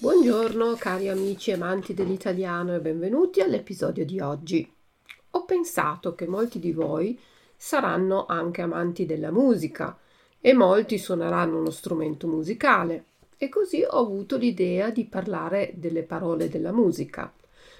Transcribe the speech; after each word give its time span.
Buongiorno 0.00 0.74
cari 0.74 1.08
amici 1.08 1.52
amanti 1.52 1.94
dell'italiano 1.94 2.74
e 2.74 2.80
benvenuti 2.80 3.40
all'episodio 3.40 4.04
di 4.04 4.18
oggi. 4.18 4.68
Ho 5.30 5.44
pensato 5.44 6.16
che 6.16 6.26
molti 6.26 6.58
di 6.58 6.72
voi 6.72 7.16
saranno 7.54 8.26
anche 8.26 8.62
amanti 8.62 9.06
della 9.06 9.30
musica 9.30 9.96
e 10.40 10.52
molti 10.52 10.98
suoneranno 10.98 11.56
uno 11.56 11.70
strumento 11.70 12.26
musicale 12.26 13.04
e 13.38 13.48
così 13.48 13.84
ho 13.84 14.00
avuto 14.00 14.38
l'idea 14.38 14.90
di 14.90 15.04
parlare 15.04 15.74
delle 15.76 16.02
parole 16.02 16.48
della 16.48 16.72
musica. 16.72 17.32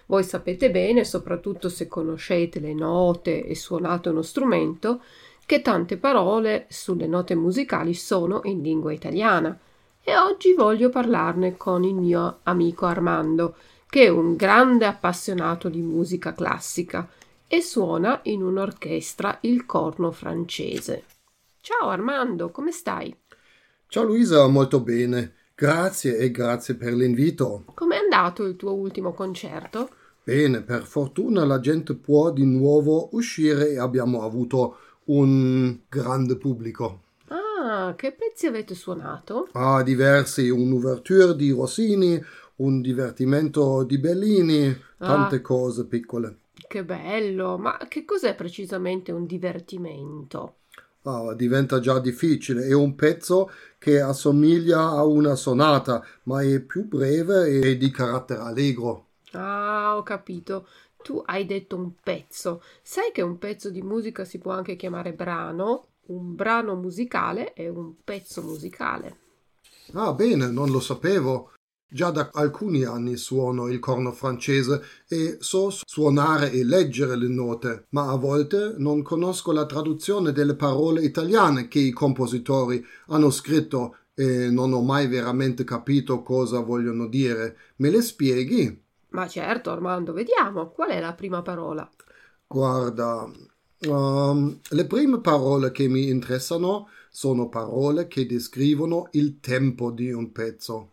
Voi 0.07 0.23
sapete 0.23 0.71
bene, 0.71 1.05
soprattutto 1.05 1.69
se 1.69 1.89
conoscete 1.89 2.61
le 2.61 2.73
note 2.73 3.45
e 3.45 3.57
suonate 3.57 4.09
uno 4.11 4.23
strumento, 4.23 5.03
che 5.51 5.63
tante 5.63 5.97
parole 5.97 6.67
sulle 6.69 7.09
note 7.09 7.35
musicali 7.35 7.93
sono 7.93 8.41
in 8.45 8.63
lingua 8.63 8.93
italiana 8.93 9.59
e 10.01 10.17
oggi 10.17 10.55
voglio 10.55 10.91
parlarne 10.91 11.57
con 11.57 11.83
il 11.83 11.97
mio 11.97 12.39
amico 12.45 12.87
Armando, 12.87 13.57
che 13.89 14.05
è 14.05 14.09
un 14.09 14.37
grande 14.37 14.87
appassionato 14.87 15.69
di 15.69 15.81
musica 15.81 16.35
classica 16.35 17.09
e 17.49 17.63
suona 17.63 18.21
in 18.27 18.45
un'orchestra 18.45 19.39
il 19.41 19.67
corno 19.67 20.13
francese. 20.13 21.03
Ciao 21.61 21.89
Armando, 21.89 22.53
come 22.53 22.71
stai? 22.71 23.13
Ciao 23.89 24.05
Luisa, 24.05 24.47
molto 24.47 24.79
bene. 24.79 25.33
Grazie 25.57 26.17
e 26.19 26.31
grazie 26.31 26.77
per 26.77 26.93
l'invito. 26.93 27.65
Com'è 27.75 27.97
andato 27.97 28.45
il 28.45 28.55
tuo 28.55 28.73
ultimo 28.73 29.13
concerto? 29.13 29.89
Bene, 30.23 30.61
per 30.63 30.85
fortuna 30.85 31.45
la 31.45 31.59
gente 31.59 31.97
può 31.97 32.31
di 32.31 32.45
nuovo 32.45 33.09
uscire 33.15 33.71
e 33.71 33.81
abbiamo 33.81 34.23
avuto 34.23 34.77
un 35.11 35.81
grande 35.89 36.37
pubblico. 36.37 37.03
Ah, 37.29 37.95
che 37.97 38.13
pezzi 38.13 38.47
avete 38.47 38.75
suonato? 38.75 39.49
Ah, 39.53 39.83
diversi, 39.83 40.49
un'ouverture 40.49 41.35
di 41.37 41.51
Rossini, 41.51 42.21
un 42.57 42.81
divertimento 42.81 43.83
di 43.85 43.99
Bellini, 43.99 44.77
tante 45.03 45.37
Ah. 45.37 45.41
cose 45.41 45.87
piccole. 45.87 46.39
Che 46.69 46.85
bello, 46.85 47.59
ma 47.59 47.77
che 47.89 48.05
cos'è 48.05 48.35
precisamente 48.37 49.11
un 49.13 49.27
divertimento? 49.27 50.59
Ah, 51.03 51.35
diventa 51.35 51.81
già 51.81 51.99
difficile, 51.99 52.67
è 52.67 52.75
un 52.75 52.95
pezzo 52.95 53.51
che 53.79 54.01
assomiglia 54.01 54.81
a 54.91 55.05
una 55.05 55.35
sonata, 55.35 56.05
ma 56.25 56.43
è 56.43 56.61
più 56.61 56.87
breve 56.87 57.49
e 57.49 57.77
di 57.77 57.91
carattere 57.91 58.41
allegro. 58.41 59.07
Ah, 59.33 59.97
ho 59.97 60.03
capito. 60.03 60.67
Tu 61.03 61.23
hai 61.27 61.47
detto 61.47 61.77
un 61.77 61.95
pezzo. 62.03 62.63
Sai 62.83 63.11
che 63.13 63.23
un 63.23 63.39
pezzo 63.39 63.71
di 63.71 63.83
musica 63.83 64.25
si 64.25 64.39
può 64.39 64.53
anche 64.53 64.77
chiamare 64.77 65.13
brano? 65.13 65.87
Un 66.07 66.35
brano 66.35 66.75
musicale 66.75 67.53
è 67.53 67.69
un 67.69 67.95
pezzo 68.03 68.43
musicale. 68.43 69.19
Ah, 69.93 70.13
bene, 70.13 70.51
non 70.51 70.71
lo 70.71 70.81
sapevo. 70.81 71.53
Già 71.93 72.11
da 72.11 72.31
alcuni 72.33 72.85
anni 72.85 73.17
suono 73.17 73.67
il 73.67 73.81
corno 73.81 74.13
francese 74.13 74.81
e 75.09 75.39
so 75.41 75.71
suonare 75.71 76.53
e 76.53 76.65
leggere 76.65 77.17
le 77.17 77.27
note, 77.27 77.87
ma 77.91 78.11
a 78.11 78.17
volte 78.17 78.75
non 78.79 79.03
conosco 79.03 79.51
la 79.51 79.67
traduzione 79.67 80.31
delle 80.31 80.55
parole 80.55 81.03
italiane 81.03 81.67
che 81.67 81.81
i 81.81 81.91
compositori 81.91 82.85
hanno 83.09 83.31
scritto 83.31 83.97
e 84.15 84.51
non 84.51 84.73
ho 84.73 84.83
mai 84.83 85.09
veramente 85.09 85.65
capito 85.65 86.23
cosa 86.23 86.61
vogliono 86.61 87.09
dire. 87.09 87.57
Me 87.77 87.91
le 87.91 88.03
spieghi? 88.03 88.89
Ma 89.11 89.27
certo, 89.29 89.71
Armando, 89.71 90.13
vediamo 90.13 90.71
qual 90.71 90.91
è 90.91 91.01
la 91.01 91.15
prima 91.15 91.43
parola. 91.43 91.89
Guarda, 92.47 93.31
um, 93.87 94.61
le 94.71 94.87
prime 94.87 95.21
parole 95.21 95.71
che 95.73 95.89
mi 95.89 96.09
interessano 96.09 96.89
sono 97.11 97.49
parole 97.49 98.07
che 98.07 98.27
descrivono 98.27 99.09
il 99.13 99.41
tempo 99.41 99.91
di 99.91 100.13
un 100.13 100.31
pezzo. 100.33 100.93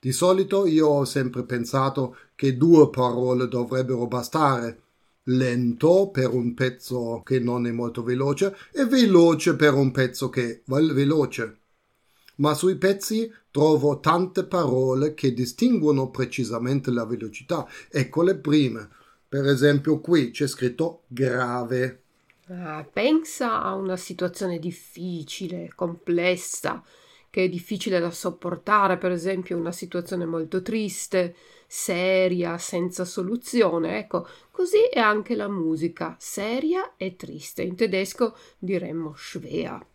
Di 0.00 0.12
solito 0.12 0.66
io 0.66 0.88
ho 0.88 1.04
sempre 1.04 1.44
pensato 1.44 2.16
che 2.34 2.56
due 2.56 2.90
parole 2.90 3.46
dovrebbero 3.46 4.06
bastare. 4.08 4.80
Lento 5.26 6.10
per 6.10 6.30
un 6.34 6.54
pezzo 6.54 7.22
che 7.24 7.38
non 7.38 7.66
è 7.66 7.70
molto 7.70 8.02
veloce 8.02 8.56
e 8.72 8.84
veloce 8.86 9.54
per 9.54 9.74
un 9.74 9.92
pezzo 9.92 10.28
che 10.28 10.50
è 10.50 10.62
veloce. 10.64 11.61
Ma 12.36 12.54
sui 12.54 12.76
pezzi 12.76 13.30
trovo 13.50 14.00
tante 14.00 14.44
parole 14.44 15.14
che 15.14 15.32
distinguono 15.32 16.10
precisamente 16.10 16.90
la 16.90 17.04
velocità. 17.04 17.66
Ecco 17.90 18.22
le 18.22 18.36
prime. 18.36 18.88
Per 19.28 19.46
esempio 19.46 20.00
qui 20.00 20.30
c'è 20.30 20.46
scritto 20.46 21.02
grave. 21.06 22.02
Ah, 22.48 22.86
pensa 22.90 23.62
a 23.62 23.74
una 23.74 23.96
situazione 23.96 24.58
difficile, 24.58 25.70
complessa, 25.74 26.82
che 27.30 27.44
è 27.44 27.48
difficile 27.48 27.98
da 27.98 28.10
sopportare, 28.10 28.98
per 28.98 29.10
esempio 29.10 29.56
una 29.56 29.72
situazione 29.72 30.26
molto 30.26 30.60
triste, 30.60 31.34
seria, 31.66 32.58
senza 32.58 33.06
soluzione. 33.06 33.96
Ecco, 33.96 34.26
così 34.50 34.82
è 34.90 34.98
anche 34.98 35.34
la 35.34 35.48
musica, 35.48 36.14
seria 36.18 36.94
e 36.96 37.16
triste. 37.16 37.62
In 37.62 37.74
tedesco 37.74 38.36
diremmo 38.58 39.14
schwer. 39.16 39.86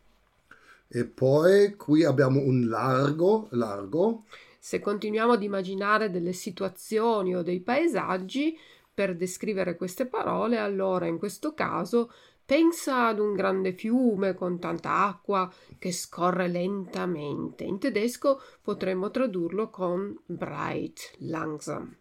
E 0.87 1.05
poi 1.05 1.75
qui 1.75 2.03
abbiamo 2.03 2.39
un 2.39 2.67
largo, 2.67 3.47
largo. 3.51 4.25
Se 4.59 4.79
continuiamo 4.79 5.33
ad 5.33 5.43
immaginare 5.43 6.09
delle 6.09 6.33
situazioni 6.33 7.35
o 7.35 7.41
dei 7.41 7.59
paesaggi, 7.59 8.57
per 8.97 9.15
descrivere 9.15 9.75
queste 9.75 10.07
parole, 10.07 10.57
allora 10.57 11.05
in 11.05 11.19
questo 11.19 11.53
caso 11.53 12.11
pensa 12.43 13.07
ad 13.07 13.19
un 13.19 13.33
grande 13.33 13.73
fiume 13.73 14.33
con 14.33 14.57
tanta 14.57 15.03
acqua 15.03 15.53
che 15.77 15.91
scorre 15.91 16.47
lentamente. 16.47 17.63
In 17.63 17.77
tedesco 17.77 18.41
potremmo 18.61 19.11
tradurlo 19.11 19.69
con 19.69 20.17
breit, 20.25 21.11
langsam. 21.19 21.95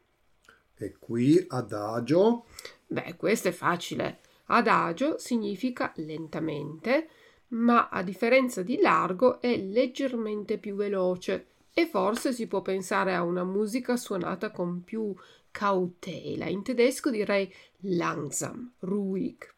E 0.75 0.97
qui 0.99 1.45
adagio? 1.49 2.47
Beh, 2.87 3.17
questo 3.17 3.49
è 3.49 3.53
facile. 3.53 4.21
Adagio 4.47 5.19
significa 5.19 5.93
lentamente, 5.97 7.09
ma 7.49 7.89
a 7.89 8.03
differenza 8.03 8.63
di 8.63 8.79
largo 8.81 9.41
è 9.41 9.57
leggermente 9.57 10.59
più 10.59 10.75
veloce 10.75 11.47
e 11.73 11.87
forse 11.87 12.33
si 12.33 12.47
può 12.47 12.63
pensare 12.63 13.15
a 13.15 13.23
una 13.23 13.45
musica 13.45 13.97
suonata 13.97 14.51
con 14.51 14.83
più 14.83 15.15
cautela. 15.51 16.47
In 16.47 16.63
tedesco 16.63 17.11
direi 17.11 17.53
langsam, 17.81 18.73
ruhig. 18.81 19.55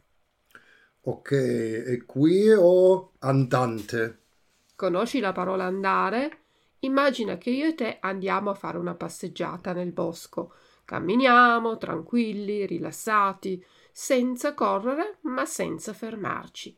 Ok, 1.03 1.31
e 1.33 2.03
qui 2.07 2.51
ho 2.53 3.13
andante. 3.21 4.19
Conosci 4.75 5.21
la 5.21 5.33
parola 5.33 5.65
andare? 5.65 6.39
Immagina 6.81 7.39
che 7.39 7.51
io 7.51 7.67
e 7.67 7.75
te 7.75 7.99
andiamo 8.01 8.51
a 8.51 8.55
fare 8.55 8.79
una 8.79 8.95
passeggiata 8.95 9.73
nel 9.73 9.93
bosco. 9.93 10.53
Camminiamo 10.85 11.79
tranquilli, 11.79 12.67
rilassati, 12.67 13.65
senza 13.91 14.55
correre, 14.55 15.19
ma 15.23 15.45
senza 15.45 15.93
fermarci. 15.93 16.77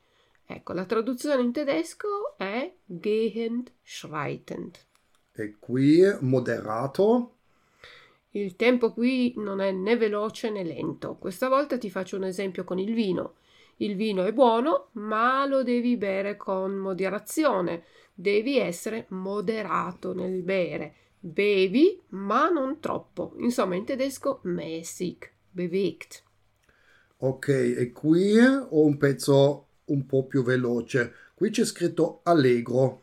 Ecco, 0.52 0.72
la 0.72 0.84
traduzione 0.84 1.42
in 1.42 1.52
tedesco 1.52 2.36
è 2.36 2.74
gehend, 2.84 3.70
schreitend. 3.84 4.84
E 5.32 5.54
qui 5.60 6.02
moderato? 6.22 7.34
Il 8.30 8.56
tempo 8.56 8.92
qui 8.92 9.32
non 9.36 9.60
è 9.60 9.70
né 9.70 9.96
veloce 9.96 10.50
né 10.50 10.64
lento. 10.64 11.14
Questa 11.20 11.48
volta 11.48 11.78
ti 11.78 11.88
faccio 11.88 12.16
un 12.16 12.24
esempio 12.24 12.64
con 12.64 12.80
il 12.80 12.94
vino. 12.94 13.34
Il 13.76 13.94
vino 13.94 14.24
è 14.24 14.32
buono, 14.32 14.88
ma 14.94 15.46
lo 15.46 15.62
devi 15.62 15.96
bere 15.96 16.36
con 16.36 16.74
moderazione. 16.74 17.84
Devi 18.12 18.58
essere 18.58 19.06
moderato 19.10 20.12
nel 20.12 20.42
bere. 20.42 20.94
Bevi, 21.20 22.02
ma 22.08 22.48
non 22.48 22.80
troppo. 22.80 23.34
Insomma, 23.38 23.76
in 23.76 23.84
tedesco 23.84 24.40
mäßig, 24.42 25.30
bewegt. 25.48 26.24
Ok, 27.18 27.48
e 27.48 27.92
qui 27.92 28.36
ho 28.36 28.84
un 28.84 28.96
pezzo 28.96 29.69
un 29.90 30.06
po' 30.06 30.24
più 30.26 30.42
veloce. 30.42 31.14
Qui 31.34 31.50
c'è 31.50 31.64
scritto 31.64 32.20
allegro. 32.24 33.02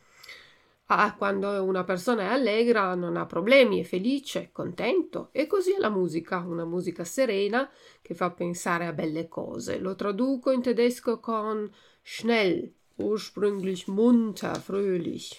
Ah, 0.89 1.15
quando 1.15 1.63
una 1.63 1.83
persona 1.83 2.23
è 2.23 2.25
allegra 2.25 2.95
non 2.95 3.17
ha 3.17 3.25
problemi, 3.25 3.81
è 3.81 3.83
felice, 3.83 4.43
è 4.43 4.49
contento. 4.53 5.29
E 5.33 5.45
così 5.45 5.73
è 5.73 5.79
la 5.79 5.89
musica, 5.89 6.39
una 6.39 6.63
musica 6.63 7.03
serena 7.03 7.69
che 8.01 8.13
fa 8.13 8.31
pensare 8.31 8.85
a 8.85 8.93
belle 8.93 9.27
cose. 9.27 9.79
Lo 9.79 9.95
traduco 9.95 10.51
in 10.51 10.61
tedesco 10.61 11.19
con 11.19 11.69
schnell, 12.01 12.71
ursprünglich 12.95 13.87
munter, 13.87 14.57
fröhlich. 14.57 15.37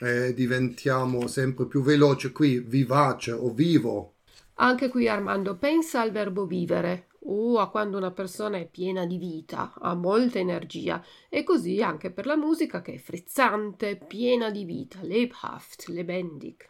E 0.00 0.34
diventiamo 0.34 1.26
sempre 1.26 1.66
più 1.66 1.82
veloci 1.82 2.30
qui, 2.30 2.60
vivace 2.60 3.32
o 3.32 3.52
vivo. 3.52 4.16
Anche 4.60 4.88
qui 4.90 5.08
Armando 5.08 5.56
pensa 5.56 6.02
al 6.02 6.12
verbo 6.12 6.44
vivere 6.44 7.07
o 7.20 7.58
a 7.58 7.70
quando 7.70 7.96
una 7.96 8.12
persona 8.12 8.58
è 8.58 8.66
piena 8.66 9.06
di 9.06 9.18
vita, 9.18 9.74
ha 9.78 9.94
molta 9.94 10.38
energia 10.38 11.04
e 11.28 11.42
così 11.42 11.82
anche 11.82 12.10
per 12.10 12.26
la 12.26 12.36
musica 12.36 12.80
che 12.80 12.94
è 12.94 12.98
frizzante, 12.98 13.96
piena 13.96 14.50
di 14.50 14.64
vita, 14.64 15.00
lebhaft, 15.02 15.88
lebendig. 15.88 16.68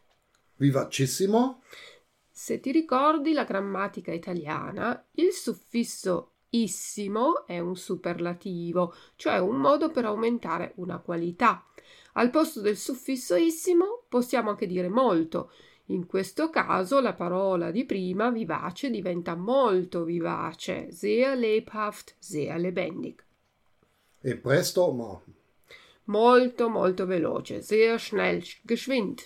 Vivacissimo? 0.57 1.63
Se 2.31 2.61
ti 2.61 2.73
ricordi 2.73 3.33
la 3.33 3.45
grammatica 3.45 4.13
italiana, 4.13 5.05
il 5.13 5.33
suffisso 5.33 6.35
issimo 6.51 7.47
è 7.47 7.59
un 7.59 7.77
superlativo, 7.77 8.95
cioè 9.17 9.39
un 9.39 9.57
modo 9.57 9.91
per 9.91 10.05
aumentare 10.05 10.73
una 10.77 10.99
qualità. 10.99 11.65
Al 12.15 12.31
posto 12.31 12.61
del 12.61 12.77
suffisso 12.77 13.37
issimo 13.37 14.05
possiamo 14.09 14.51
anche 14.51 14.67
dire 14.67 14.89
molto, 14.89 15.53
in 15.91 16.07
questo 16.07 16.51
caso 16.51 17.01
la 17.01 17.15
parola 17.15 17.71
di 17.71 17.85
prima 17.85 18.31
vivace 18.31 18.91
diventa 18.91 19.35
molto 19.35 20.05
vivace, 20.05 20.91
sehr 20.91 21.37
lebhaft, 21.37 22.15
sehr 22.19 22.59
lebendig. 22.59 23.25
E 24.21 24.37
presto, 24.37 24.93
ma... 24.93 25.23
Molto, 26.05 26.69
molto 26.69 27.07
veloce, 27.07 27.63
sehr 27.63 27.99
schnell, 27.99 28.43
geschwind. 28.63 29.21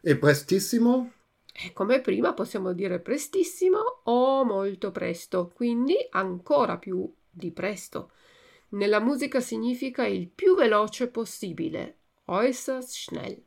E 0.00 0.16
prestissimo? 0.16 1.12
E 1.52 1.72
come 1.72 2.00
prima 2.00 2.32
possiamo 2.34 2.72
dire 2.72 3.00
prestissimo 3.00 4.00
o 4.04 4.44
molto 4.44 4.92
presto, 4.92 5.50
quindi 5.54 5.96
ancora 6.10 6.76
più 6.78 7.10
di 7.30 7.50
presto. 7.50 8.12
Nella 8.70 9.00
musica 9.00 9.40
significa 9.40 10.06
il 10.06 10.28
più 10.28 10.54
veloce 10.54 11.08
possibile, 11.08 11.98
äußerst 12.26 12.90
schnell. 12.90 13.42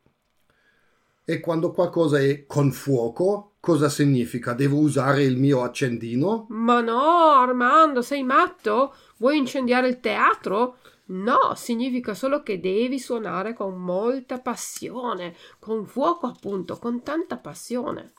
E 1.29 1.39
quando 1.41 1.71
qualcosa 1.71 2.19
è 2.19 2.47
con 2.47 2.71
fuoco, 2.71 3.57
cosa 3.59 3.87
significa? 3.87 4.53
Devo 4.53 4.79
usare 4.79 5.21
il 5.21 5.37
mio 5.37 5.61
accendino? 5.61 6.47
Ma 6.49 6.81
no, 6.81 7.33
Armando, 7.33 8.01
sei 8.01 8.23
matto? 8.23 8.95
Vuoi 9.17 9.37
incendiare 9.37 9.87
il 9.87 9.99
teatro? 9.99 10.77
No, 11.09 11.53
significa 11.53 12.15
solo 12.15 12.41
che 12.41 12.59
devi 12.59 12.97
suonare 12.97 13.53
con 13.53 13.77
molta 13.79 14.39
passione, 14.39 15.35
con 15.59 15.85
fuoco 15.85 16.25
appunto, 16.25 16.79
con 16.79 17.03
tanta 17.03 17.37
passione. 17.37 18.13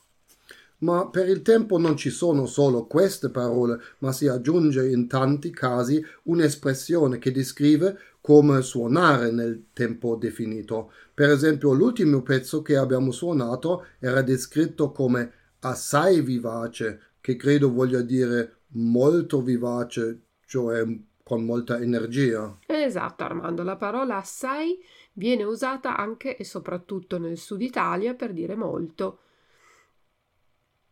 Ma 0.81 1.07
per 1.09 1.29
il 1.29 1.41
tempo 1.41 1.77
non 1.77 1.95
ci 1.95 2.09
sono 2.09 2.45
solo 2.45 2.85
queste 2.85 3.29
parole, 3.29 3.79
ma 3.99 4.11
si 4.11 4.27
aggiunge 4.27 4.89
in 4.89 5.07
tanti 5.07 5.51
casi 5.51 6.03
un'espressione 6.23 7.19
che 7.19 7.31
descrive 7.31 7.97
come 8.19 8.61
suonare 8.61 9.31
nel 9.31 9.65
tempo 9.73 10.15
definito. 10.15 10.91
Per 11.13 11.29
esempio, 11.29 11.73
l'ultimo 11.73 12.21
pezzo 12.21 12.61
che 12.61 12.77
abbiamo 12.77 13.11
suonato 13.11 13.85
era 13.99 14.21
descritto 14.21 14.91
come 14.91 15.31
assai 15.59 16.21
vivace, 16.21 16.99
che 17.21 17.35
credo 17.35 17.71
voglia 17.71 18.01
dire 18.01 18.61
molto 18.73 19.41
vivace, 19.41 20.21
cioè 20.45 20.83
con 21.23 21.45
molta 21.45 21.79
energia. 21.79 22.57
Esatto, 22.65 23.23
Armando, 23.23 23.63
la 23.63 23.75
parola 23.75 24.17
assai 24.17 24.79
viene 25.13 25.43
usata 25.43 25.95
anche 25.95 26.37
e 26.37 26.43
soprattutto 26.43 27.17
nel 27.19 27.37
sud 27.37 27.61
Italia 27.61 28.15
per 28.15 28.33
dire 28.33 28.55
molto. 28.55 29.19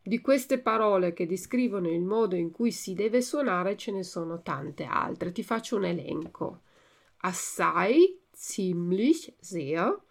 Di 0.10 0.22
queste 0.22 0.58
parole 0.58 1.14
che 1.14 1.28
descrivono 1.28 1.88
il 1.88 2.02
modo 2.02 2.36
in 2.36 2.50
cui 2.50 2.72
si 2.72 2.96
deve 2.96 3.22
suonare 3.22 3.78
ce 3.78 3.92
ne 3.92 4.02
sono 4.02 4.42
tante 4.42 4.84
altre. 4.84 5.32
Ti 5.32 5.44
faccio 5.44 5.76
un 5.76 5.86
elenco. 5.86 6.62
Assai, 7.18 8.20
ziemlich, 8.32 9.32
sehr, 9.40 10.02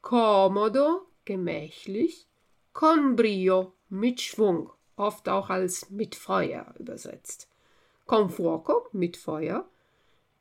komodo, 0.00 1.10
gemächlich, 1.22 2.24
con 2.72 3.14
brio, 3.14 3.74
mit 3.88 4.20
Schwung, 4.20 4.72
oft 4.94 5.28
auch 5.28 5.50
als 5.50 5.90
mit 5.90 6.14
Feuer 6.14 6.72
übersetzt, 6.78 7.46
con 8.06 8.30
fuoco, 8.30 8.88
mit 8.92 9.18
Feuer, 9.18 9.68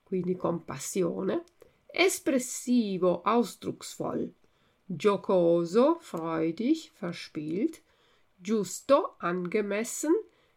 quindi 0.06 0.38
con 0.38 0.64
passione, 0.64 1.44
espressivo, 1.88 3.24
ausdrucksvoll, 3.26 4.32
giocoso, 4.86 5.98
freudig, 6.00 6.92
verspielt, 6.94 7.84
giusto, 8.46 9.16
angemessen, 9.18 10.14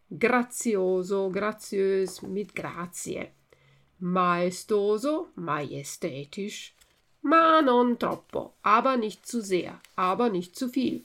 grazioso, 0.09 1.31
graziös, 1.31 2.21
mit 2.21 2.53
grazie. 2.53 3.33
Maestoso, 4.01 5.31
majestätisch, 5.35 6.75
ma 7.21 7.61
non 7.61 7.97
troppo, 7.97 8.57
aber 8.61 8.97
nicht 8.97 9.27
zu 9.27 9.41
sehr, 9.41 9.81
aber 9.95 10.29
nicht 10.29 10.55
zu 10.55 10.69
viel. 10.69 11.03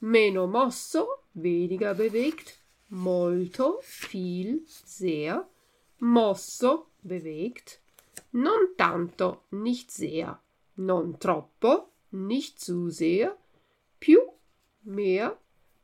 Meno 0.00 0.46
mosso, 0.46 1.06
weniger 1.32 1.94
bewegt, 1.94 2.58
molto, 2.88 3.78
viel, 3.82 4.62
sehr, 4.66 5.48
mosso, 5.98 6.90
bewegt, 7.02 7.80
non 8.32 8.74
tanto, 8.76 9.44
nicht 9.50 9.90
sehr, 9.90 10.38
non 10.74 11.18
troppo, 11.18 11.88
nicht 12.10 12.60
zu 12.60 12.90
sehr, 12.90 13.36
più, 13.98 14.20
mehr, 14.84 15.36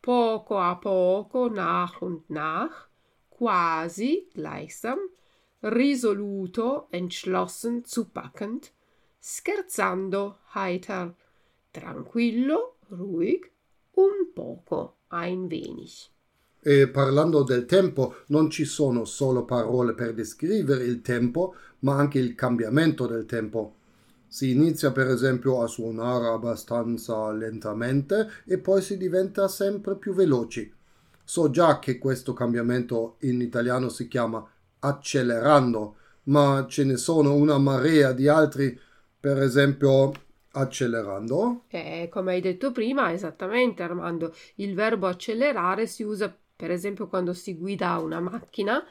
poco 0.04 0.58
a 0.58 0.74
poco, 0.76 1.48
nach 1.48 2.02
und 2.02 2.28
nach, 2.28 2.90
quasi, 3.30 4.28
gleichsam, 4.34 4.98
risoluto, 5.62 6.88
entschlossen, 6.90 7.86
zupackend, 7.86 8.72
scherzando, 9.18 10.36
heiter, 10.54 11.14
tranquillo, 11.72 12.76
ruhig, 12.90 13.50
un 13.94 14.32
poco, 14.34 14.96
ein 15.08 15.48
wenig. 15.48 16.10
E 16.60 16.88
parlando 16.88 17.42
del 17.42 17.64
tempo, 17.64 18.16
non 18.26 18.50
ci 18.50 18.66
sono 18.66 19.06
solo 19.06 19.46
parole 19.46 19.94
per 19.94 20.12
descrivere 20.12 20.84
il 20.84 21.00
tempo, 21.00 21.54
ma 21.80 21.96
anche 21.96 22.18
il 22.18 22.34
cambiamento 22.34 23.06
del 23.06 23.24
tempo. 23.24 23.76
Si 24.34 24.50
inizia 24.50 24.90
per 24.90 25.06
esempio 25.06 25.62
a 25.62 25.68
suonare 25.68 26.26
abbastanza 26.26 27.30
lentamente 27.30 28.28
e 28.44 28.58
poi 28.58 28.82
si 28.82 28.96
diventa 28.96 29.46
sempre 29.46 29.94
più 29.94 30.12
veloci. 30.12 30.74
So 31.22 31.50
già 31.50 31.78
che 31.78 31.98
questo 31.98 32.32
cambiamento 32.32 33.14
in 33.20 33.40
italiano 33.40 33.88
si 33.88 34.08
chiama 34.08 34.44
accelerando, 34.80 35.94
ma 36.24 36.66
ce 36.68 36.82
ne 36.82 36.96
sono 36.96 37.34
una 37.34 37.58
marea 37.58 38.10
di 38.10 38.26
altri, 38.26 38.76
per 39.20 39.40
esempio 39.40 40.12
accelerando. 40.50 41.66
Eh, 41.68 42.08
come 42.10 42.32
hai 42.32 42.40
detto 42.40 42.72
prima, 42.72 43.12
esattamente 43.12 43.84
Armando, 43.84 44.34
il 44.56 44.74
verbo 44.74 45.06
accelerare 45.06 45.86
si 45.86 46.02
usa 46.02 46.36
per 46.56 46.72
esempio 46.72 47.06
quando 47.06 47.34
si 47.34 47.56
guida 47.56 47.98
una 47.98 48.18
macchina 48.18 48.84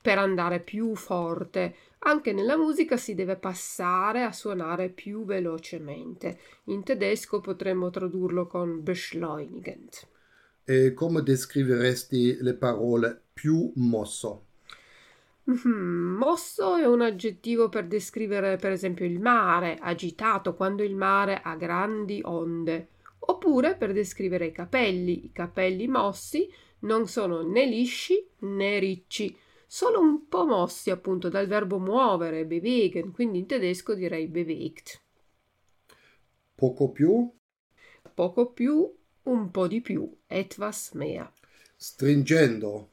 per 0.00 0.18
andare 0.18 0.60
più 0.60 0.94
forte. 0.94 1.74
Anche 2.00 2.32
nella 2.32 2.56
musica 2.56 2.96
si 2.96 3.14
deve 3.14 3.36
passare 3.36 4.22
a 4.22 4.32
suonare 4.32 4.88
più 4.88 5.24
velocemente. 5.24 6.38
In 6.64 6.82
tedesco 6.82 7.40
potremmo 7.40 7.90
tradurlo 7.90 8.46
con 8.46 8.82
beschleunigend. 8.82 9.88
E 10.64 10.92
come 10.94 11.22
descriveresti 11.22 12.38
le 12.40 12.54
parole 12.54 13.20
più 13.32 13.72
mosso? 13.76 14.44
Mm, 15.50 16.16
mosso 16.16 16.76
è 16.76 16.86
un 16.86 17.00
aggettivo 17.00 17.70
per 17.70 17.86
descrivere 17.86 18.56
per 18.56 18.72
esempio 18.72 19.06
il 19.06 19.18
mare, 19.18 19.78
agitato 19.80 20.54
quando 20.54 20.82
il 20.82 20.94
mare 20.94 21.40
ha 21.42 21.56
grandi 21.56 22.20
onde, 22.22 22.88
oppure 23.20 23.74
per 23.76 23.94
descrivere 23.94 24.46
i 24.46 24.52
capelli. 24.52 25.24
I 25.24 25.32
capelli 25.32 25.88
mossi 25.88 26.46
non 26.80 27.08
sono 27.08 27.40
né 27.40 27.64
lisci 27.64 28.22
né 28.40 28.78
ricci, 28.78 29.34
solo 29.70 30.00
un 30.00 30.26
po' 30.28 30.46
mossi 30.46 30.90
appunto 30.90 31.28
dal 31.28 31.46
verbo 31.46 31.78
muovere, 31.78 32.46
bewegen, 32.46 33.12
quindi 33.12 33.38
in 33.38 33.46
tedesco 33.46 33.94
direi 33.94 34.26
bewegt. 34.26 35.00
Poco 36.54 36.90
più? 36.90 37.30
Poco 38.14 38.50
più, 38.50 38.90
un 39.24 39.50
po' 39.50 39.68
di 39.68 39.82
più, 39.82 40.10
etwas 40.26 40.92
mehr. 40.94 41.30
Stringendo. 41.76 42.88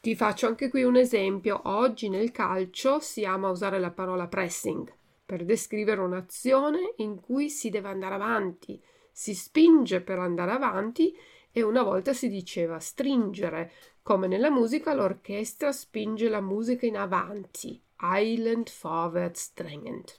Ti 0.00 0.16
faccio 0.16 0.48
anche 0.48 0.68
qui 0.68 0.82
un 0.82 0.96
esempio. 0.96 1.60
Oggi 1.64 2.08
nel 2.08 2.32
calcio 2.32 2.98
si 2.98 3.24
ama 3.24 3.50
usare 3.50 3.78
la 3.78 3.92
parola 3.92 4.26
pressing 4.26 4.92
per 5.24 5.44
descrivere 5.44 6.00
un'azione 6.00 6.94
in 6.96 7.20
cui 7.20 7.48
si 7.48 7.70
deve 7.70 7.88
andare 7.88 8.16
avanti, 8.16 8.82
si 9.12 9.34
spinge 9.34 10.00
per 10.00 10.18
andare 10.18 10.50
avanti 10.50 11.16
e 11.50 11.62
una 11.62 11.82
volta 11.82 12.12
si 12.12 12.28
diceva 12.28 12.78
stringere, 12.80 13.72
come 14.02 14.26
nella 14.26 14.50
musica 14.50 14.94
l'orchestra 14.94 15.72
spinge 15.72 16.28
la 16.28 16.40
musica 16.40 16.86
in 16.86 16.96
avanti, 16.96 17.80
eilend 18.00 18.70
vorwärts 18.80 19.52
drängend. 19.54 20.14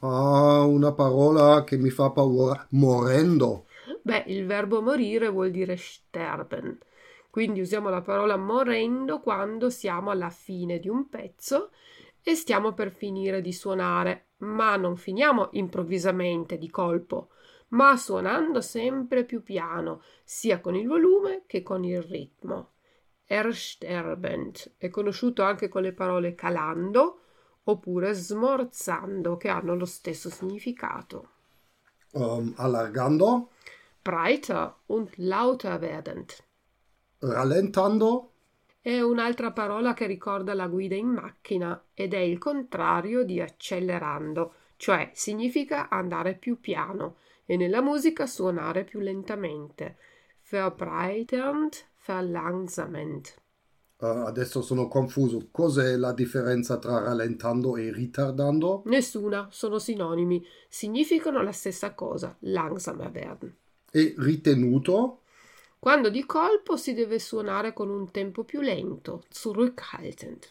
Ah, 0.00 0.64
una 0.64 0.92
parola 0.92 1.64
che 1.64 1.76
mi 1.76 1.90
fa 1.90 2.10
paura, 2.10 2.66
morendo. 2.70 3.66
Beh, 4.02 4.24
il 4.26 4.46
verbo 4.46 4.82
morire 4.82 5.28
vuol 5.28 5.50
dire 5.50 5.76
sterben 5.76 6.78
quindi 7.30 7.60
usiamo 7.60 7.88
la 7.88 8.02
parola 8.02 8.36
morendo 8.36 9.20
quando 9.20 9.70
siamo 9.70 10.10
alla 10.10 10.30
fine 10.30 10.80
di 10.80 10.88
un 10.88 11.08
pezzo 11.08 11.70
e 12.22 12.34
stiamo 12.34 12.74
per 12.74 12.90
finire 12.90 13.40
di 13.40 13.52
suonare, 13.52 14.30
ma 14.38 14.76
non 14.76 14.96
finiamo 14.96 15.50
improvvisamente 15.52 16.58
di 16.58 16.68
colpo, 16.68 17.28
ma 17.68 17.96
suonando 17.96 18.60
sempre 18.60 19.24
più 19.24 19.44
piano, 19.44 20.02
sia 20.24 20.60
con 20.60 20.74
il 20.74 20.88
volume 20.88 21.44
che 21.46 21.62
con 21.62 21.84
il 21.84 22.02
ritmo. 22.02 22.72
Ersterbend 23.32 24.72
è 24.76 24.88
conosciuto 24.88 25.44
anche 25.44 25.68
con 25.68 25.82
le 25.82 25.92
parole 25.92 26.34
calando 26.34 27.20
oppure 27.64 28.12
smorzando, 28.12 29.36
che 29.36 29.48
hanno 29.48 29.76
lo 29.76 29.84
stesso 29.84 30.30
significato. 30.30 31.28
Um, 32.12 32.52
allargando. 32.56 33.50
Breiter 34.02 34.74
und 34.86 35.12
lauter 35.16 35.78
werdend 35.78 36.34
rallentando? 37.20 38.32
È 38.80 39.00
un'altra 39.00 39.52
parola 39.52 39.92
che 39.92 40.06
ricorda 40.06 40.54
la 40.54 40.66
guida 40.66 40.94
in 40.94 41.08
macchina 41.08 41.80
ed 41.92 42.14
è 42.14 42.18
il 42.18 42.38
contrario 42.38 43.24
di 43.24 43.40
accelerando, 43.40 44.54
cioè 44.76 45.10
significa 45.12 45.88
andare 45.88 46.34
più 46.34 46.58
piano 46.60 47.16
e 47.44 47.56
nella 47.56 47.82
musica 47.82 48.26
suonare 48.26 48.84
più 48.84 49.00
lentamente. 49.00 49.96
Verbreiternd, 50.48 51.74
verlangsamend. 52.04 53.34
Uh, 53.98 54.24
adesso 54.26 54.62
sono 54.62 54.88
confuso. 54.88 55.48
Cos'è 55.50 55.96
la 55.96 56.12
differenza 56.12 56.78
tra 56.78 57.00
rallentando 57.00 57.76
e 57.76 57.92
ritardando? 57.92 58.82
Nessuna, 58.86 59.48
sono 59.50 59.78
sinonimi. 59.78 60.44
Significano 60.68 61.42
la 61.42 61.52
stessa 61.52 61.92
cosa, 61.92 62.34
langsamer 62.40 63.10
werden. 63.10 63.54
E 63.90 64.14
ritenuto? 64.16 65.20
Quando 65.78 66.08
di 66.08 66.24
colpo 66.24 66.76
si 66.76 66.94
deve 66.94 67.18
suonare 67.18 67.72
con 67.72 67.90
un 67.90 68.10
tempo 68.10 68.44
più 68.44 68.60
lento, 68.60 69.24
zurückhaltend. 69.28 70.48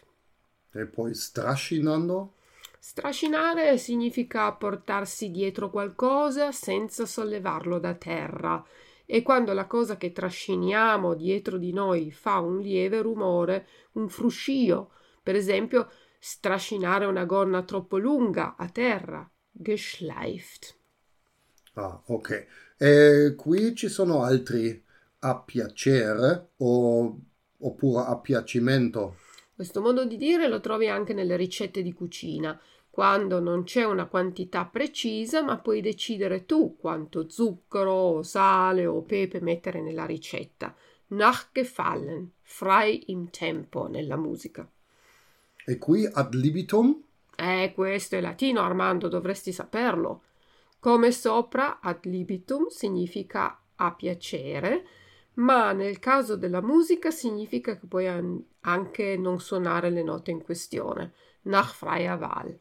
E 0.72 0.86
poi 0.86 1.14
strascinando? 1.14 2.34
Strascinare 2.78 3.78
significa 3.78 4.52
portarsi 4.52 5.30
dietro 5.30 5.70
qualcosa 5.70 6.52
senza 6.52 7.04
sollevarlo 7.04 7.78
da 7.78 7.94
terra 7.94 8.64
e 9.12 9.22
quando 9.22 9.52
la 9.52 9.66
cosa 9.66 9.96
che 9.96 10.12
trasciniamo 10.12 11.14
dietro 11.14 11.58
di 11.58 11.72
noi 11.72 12.12
fa 12.12 12.38
un 12.38 12.60
lieve 12.60 13.02
rumore, 13.02 13.66
un 13.94 14.08
fruscio, 14.08 14.92
per 15.20 15.34
esempio 15.34 15.90
strascinare 16.20 17.06
una 17.06 17.24
gonna 17.24 17.64
troppo 17.64 17.98
lunga 17.98 18.54
a 18.56 18.68
terra, 18.68 19.28
geschleift. 19.50 20.76
Ah, 21.74 22.00
ok. 22.06 22.46
E 22.78 23.34
qui 23.36 23.74
ci 23.74 23.88
sono 23.88 24.22
altri 24.22 24.80
a 25.18 25.40
piacere 25.40 26.50
o, 26.58 27.18
oppure 27.58 28.04
a 28.06 28.16
piacimento. 28.16 29.16
Questo 29.52 29.80
modo 29.80 30.04
di 30.04 30.16
dire 30.16 30.46
lo 30.46 30.60
trovi 30.60 30.88
anche 30.88 31.14
nelle 31.14 31.34
ricette 31.34 31.82
di 31.82 31.92
cucina, 31.92 32.58
quando 32.90 33.38
non 33.38 33.62
c'è 33.62 33.84
una 33.84 34.06
quantità 34.06 34.64
precisa, 34.66 35.42
ma 35.42 35.58
puoi 35.58 35.80
decidere 35.80 36.44
tu 36.44 36.76
quanto 36.76 37.30
zucchero 37.30 37.92
o 37.92 38.22
sale 38.22 38.84
o 38.84 39.02
pepe 39.02 39.40
mettere 39.40 39.80
nella 39.80 40.04
ricetta. 40.04 40.74
Nachgefallen, 41.08 42.32
frei 42.42 43.10
im 43.12 43.30
tempo 43.30 43.88
nella 43.88 44.16
musica. 44.16 44.68
E 45.64 45.78
qui 45.78 46.08
ad 46.10 46.34
libitum? 46.34 47.00
Eh, 47.36 47.72
questo 47.74 48.16
è 48.16 48.20
latino, 48.20 48.60
Armando, 48.60 49.08
dovresti 49.08 49.52
saperlo. 49.52 50.22
Come 50.80 51.12
sopra, 51.12 51.78
ad 51.80 52.04
libitum 52.04 52.66
significa 52.68 53.60
a 53.76 53.92
piacere, 53.94 54.84
ma 55.34 55.72
nel 55.72 55.98
caso 56.00 56.36
della 56.36 56.60
musica 56.60 57.10
significa 57.10 57.78
che 57.78 57.86
puoi 57.86 58.08
anche 58.60 59.16
non 59.16 59.40
suonare 59.40 59.90
le 59.90 60.02
note 60.02 60.30
in 60.30 60.42
questione, 60.42 61.12
nach 61.42 61.72
freier 61.72 62.18
Wahl. 62.18 62.58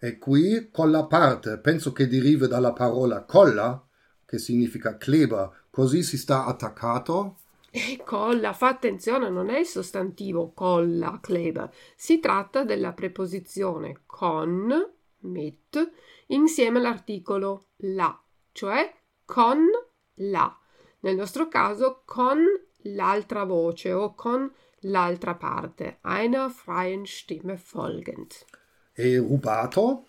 E 0.00 0.18
qui 0.18 0.70
con 0.70 0.90
la 0.90 1.04
parte, 1.04 1.58
penso 1.58 1.92
che 1.92 2.08
derivi 2.08 2.48
dalla 2.48 2.72
parola 2.72 3.22
colla, 3.24 3.86
che 4.24 4.38
significa 4.38 4.96
cleba, 4.96 5.52
così 5.70 6.02
si 6.02 6.16
sta 6.16 6.46
attaccato. 6.46 7.36
E 7.70 8.00
colla, 8.04 8.52
fa 8.52 8.68
attenzione, 8.68 9.28
non 9.28 9.50
è 9.50 9.58
il 9.58 9.66
sostantivo 9.66 10.52
colla, 10.52 11.18
cleba, 11.22 11.70
si 11.94 12.18
tratta 12.18 12.64
della 12.64 12.92
preposizione 12.92 14.00
con, 14.06 14.72
mit, 15.18 15.92
insieme 16.28 16.78
all'articolo 16.78 17.66
la, 17.76 18.18
cioè 18.52 18.92
con 19.24 19.66
la 20.14 20.60
nel 21.00 21.16
nostro 21.16 21.48
caso 21.48 22.02
con 22.04 22.38
l'altra 22.82 23.44
voce 23.44 23.92
o 23.92 24.14
con 24.14 24.52
l'altra 24.80 25.34
parte, 25.34 25.98
einer 26.02 26.50
freien 26.50 27.06
Stimme 27.06 27.56
folgend. 27.56 28.44
E 28.92 29.16
rubato? 29.18 30.04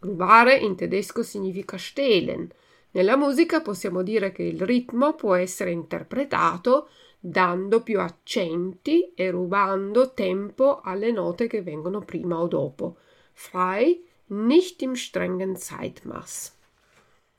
Rubare 0.00 0.56
in 0.56 0.76
tedesco 0.76 1.22
significa 1.22 1.76
stehlen. 1.76 2.50
Nella 2.92 3.16
musica 3.16 3.60
possiamo 3.60 4.02
dire 4.02 4.32
che 4.32 4.42
il 4.42 4.60
ritmo 4.60 5.14
può 5.14 5.34
essere 5.34 5.70
interpretato 5.70 6.88
dando 7.18 7.82
più 7.82 8.00
accenti 8.00 9.12
e 9.14 9.30
rubando 9.30 10.12
tempo 10.12 10.80
alle 10.80 11.10
note 11.10 11.46
che 11.46 11.62
vengono 11.62 12.00
prima 12.00 12.38
o 12.38 12.46
dopo. 12.46 12.98
Frei, 13.32 14.04
nicht 14.26 14.82
im 14.82 14.94
strengen 14.94 15.56
Zeitmaß 15.56 16.52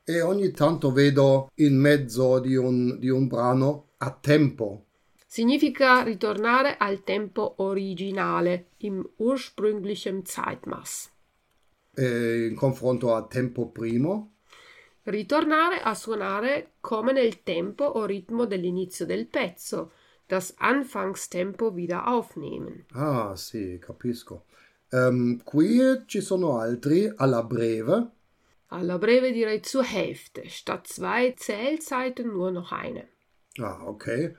e 0.08 0.22
ogni 0.22 0.52
tanto 0.52 0.92
vedo 0.92 1.50
in 1.56 1.80
mezzo 1.80 2.40
di 2.40 2.56
un, 2.56 3.00
di 3.00 3.10
un 3.10 3.26
brano 3.26 3.94
a 3.98 4.12
tempo. 4.12 4.85
Significa 5.36 6.02
ritornare 6.02 6.78
al 6.78 7.04
tempo 7.04 7.56
originale, 7.58 8.68
im 8.78 9.06
ursprünglichen 9.18 10.24
Zeitmaß. 10.24 11.12
E 11.94 12.46
in 12.46 12.56
confronto 12.56 13.14
a 13.14 13.28
tempo 13.28 13.68
primo? 13.68 14.36
Ritornare 15.04 15.82
a 15.82 15.94
suonare 15.94 16.76
come 16.80 17.12
nel 17.12 17.44
tempo 17.44 17.84
o 17.84 18.06
ritmo 18.06 18.46
dell'inizio 18.46 19.06
del 19.06 19.28
pezzo, 19.28 19.92
das 20.26 20.54
Anfangstempo 20.56 21.74
wieder 21.74 22.08
aufnehmen. 22.08 22.86
Ah, 22.94 23.36
sì, 23.36 23.78
capisco. 23.78 24.46
Um, 24.92 25.44
qui 25.44 26.04
ci 26.06 26.22
sono 26.22 26.60
altri 26.60 27.12
alla 27.14 27.44
breve 27.44 28.12
Alla 28.68 28.98
breve 28.98 29.34
direi 29.34 29.62
zur 29.62 29.84
Hälfte. 29.84 30.48
Statt 30.48 30.88
zwei 30.88 31.34
Zählzeiten 31.36 32.32
nur 32.32 32.52
noch 32.52 32.72
eine. 32.72 33.10
Ah, 33.58 33.86
okay. 33.86 34.34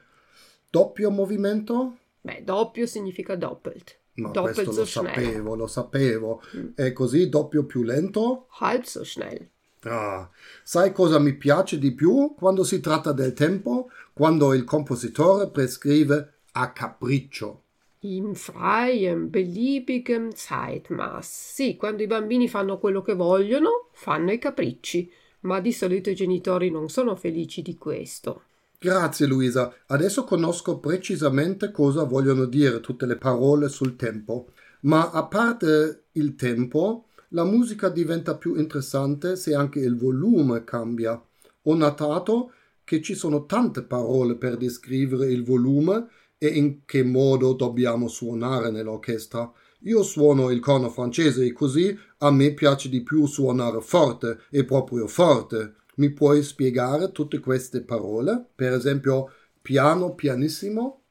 Doppio 0.77 1.11
movimento? 1.11 1.97
Beh, 2.21 2.43
doppio 2.45 2.87
significa 2.87 3.35
doppelt. 3.35 3.99
Ma 4.17 4.29
Doppelt 4.31 4.55
questo 4.55 4.73
so 4.73 4.81
lo 4.81 4.85
schnell. 4.87 5.25
sapevo, 5.25 5.55
lo 5.55 5.67
sapevo. 5.67 6.43
E 6.75 6.93
così 6.93 7.29
doppio 7.29 7.65
più 7.65 7.83
lento? 7.83 8.47
Halb 8.59 8.83
so 8.83 9.05
schnell. 9.05 9.49
Ah, 9.85 10.29
sai 10.63 10.93
cosa 10.93 11.19
mi 11.19 11.35
piace 11.35 11.79
di 11.79 11.93
più 11.93 12.35
quando 12.37 12.63
si 12.65 12.81
tratta 12.81 13.13
del 13.13 13.33
tempo? 13.33 13.89
Quando 14.13 14.53
il 14.53 14.65
compositore 14.65 15.49
prescrive 15.49 16.33
a 16.53 16.73
capriccio. 16.73 17.63
In 18.01 18.35
freiem, 18.35 19.31
beliebigem 19.31 20.31
Zeitmaß. 20.33 21.53
Sì, 21.55 21.77
quando 21.77 22.03
i 22.03 22.07
bambini 22.07 22.49
fanno 22.49 22.79
quello 22.79 23.01
che 23.03 23.15
vogliono, 23.15 23.89
fanno 23.93 24.31
i 24.33 24.39
capricci, 24.39 25.11
ma 25.41 25.61
di 25.61 25.73
solito 25.73 26.11
i 26.11 26.15
genitori 26.15 26.71
non 26.71 26.89
sono 26.89 27.15
felici 27.17 27.63
di 27.63 27.77
questo. 27.77 28.43
Grazie 28.87 29.27
Luisa, 29.27 29.75
adesso 29.87 30.23
conosco 30.23 30.79
precisamente 30.79 31.73
cosa 31.73 32.05
vogliono 32.05 32.45
dire 32.45 32.79
tutte 32.79 33.05
le 33.05 33.17
parole 33.17 33.69
sul 33.69 33.97
tempo. 33.97 34.53
Ma 34.83 35.11
a 35.11 35.27
parte 35.27 36.05
il 36.13 36.37
tempo, 36.37 37.07
la 37.31 37.43
musica 37.43 37.89
diventa 37.89 38.37
più 38.37 38.55
interessante 38.55 39.35
se 39.35 39.57
anche 39.57 39.81
il 39.81 39.97
volume 39.97 40.63
cambia. 40.63 41.21
Ho 41.63 41.75
notato 41.75 42.53
che 42.85 43.03
ci 43.03 43.17
sono 43.17 43.45
tante 43.45 43.83
parole 43.83 44.37
per 44.37 44.57
descrivere 44.57 45.33
il 45.33 45.43
volume 45.43 46.07
e 46.39 46.47
in 46.47 46.85
che 46.85 47.03
modo 47.03 47.55
dobbiamo 47.55 48.07
suonare 48.07 48.71
nell'orchestra. 48.71 49.53
Io 49.81 50.05
suono 50.05 50.51
il 50.51 50.61
corno 50.61 50.91
francese 50.91 51.45
e 51.45 51.51
così 51.51 51.99
a 52.19 52.31
me 52.31 52.55
piace 52.55 52.89
di 52.89 53.03
più 53.03 53.27
suonare 53.27 53.81
forte 53.81 54.43
e 54.49 54.65
proprio 54.65 55.09
forte. 55.09 55.75
Mi 55.97 56.11
puoi 56.11 56.43
spiegare 56.43 57.13
tutte 57.13 57.39
queste 57.39 57.83
parole? 57.83 58.47
Per 58.55 58.73
esempio, 58.73 59.31
piano 59.61 60.15
pianissimo? 60.15 61.03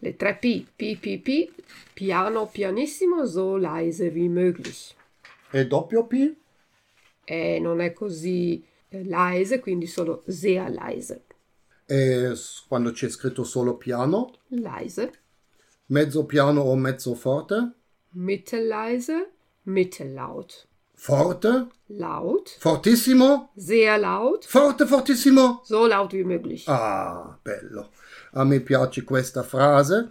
Le 0.00 0.12
tre 0.16 0.36
P, 0.36 0.64
P, 0.76 0.96
P, 0.98 1.18
P, 1.20 1.52
piano 1.94 2.46
pianissimo, 2.46 3.26
so 3.26 3.56
leise 3.56 4.10
wie 4.10 4.28
möglich. 4.28 4.94
E 5.52 5.66
doppio 5.66 6.06
P? 6.06 6.36
E 7.26 7.58
non 7.60 7.80
è 7.80 7.92
così 7.92 8.64
eh, 8.88 9.04
leise, 9.04 9.60
quindi 9.60 9.86
solo 9.86 10.22
sehr 10.26 10.70
leise. 10.70 11.24
E 11.88 12.32
quando 12.68 12.92
c'è 12.92 13.08
scritto 13.08 13.42
solo 13.42 13.76
piano? 13.76 14.30
Leise, 14.50 15.12
Mezzo 15.86 16.26
piano 16.26 16.60
o 16.60 16.76
mezzo 16.76 17.14
forte? 17.16 17.72
mittelleise, 18.14 19.30
mittellaut. 19.64 20.65
Forte? 20.98 21.66
Laut, 21.88 22.56
Fortissimo? 22.58 23.50
sehr 23.54 23.98
laut, 23.98 24.44
Forte, 24.44 24.86
fortissimo? 24.86 25.60
so 25.64 25.86
laut 25.86 26.12
wie 26.12 26.24
möglich. 26.24 26.64
Ah, 26.66 27.38
bello. 27.42 27.90
A 28.32 28.44
me 28.44 28.60
piace 28.60 29.04
questa 29.04 29.42
frase. 29.42 30.10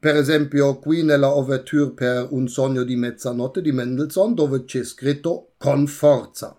Per 0.00 0.16
esempio, 0.16 0.78
qui 0.78 1.02
nella 1.02 1.28
Ouverture 1.34 1.90
per 1.90 2.28
Un 2.30 2.48
sogno 2.48 2.84
di 2.84 2.96
mezzanotte 2.96 3.60
di 3.60 3.70
Mendelssohn, 3.72 4.34
dove 4.34 4.64
c'è 4.64 4.82
scritto 4.82 5.52
con 5.58 5.86
forza. 5.86 6.56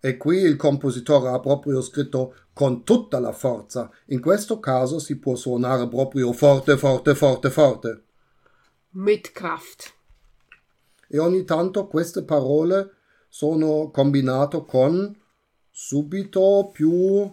E 0.00 0.16
qui 0.16 0.38
il 0.38 0.56
compositore 0.56 1.28
ha 1.28 1.38
proprio 1.40 1.80
scritto 1.82 2.34
con 2.52 2.84
tutta 2.84 3.18
la 3.20 3.32
forza. 3.32 3.90
In 4.06 4.20
questo 4.20 4.58
caso 4.58 4.98
si 4.98 5.18
può 5.18 5.34
suonare 5.36 5.88
proprio 5.88 6.32
forte, 6.32 6.76
forte, 6.76 7.14
forte, 7.14 7.50
forte. 7.50 8.02
Mit 8.92 9.32
Kraft. 9.32 9.92
E 11.12 11.18
ogni 11.18 11.42
tanto 11.44 11.88
queste 11.88 12.22
parole 12.22 12.90
sono 13.28 13.90
combinate 13.90 14.64
con 14.64 15.12
subito, 15.68 16.70
più, 16.72 17.28